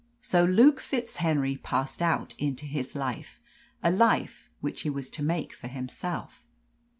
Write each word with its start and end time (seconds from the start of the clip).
So 0.23 0.43
Luke 0.43 0.79
FitzHenry 0.79 1.61
passed 1.61 2.01
out 2.01 2.33
into 2.39 2.65
his 2.65 2.95
life 2.95 3.39
a 3.83 3.91
life 3.91 4.49
which 4.59 4.81
he 4.81 4.89
was 4.89 5.11
to 5.11 5.21
make 5.21 5.53
for 5.53 5.67
himself. 5.67 6.43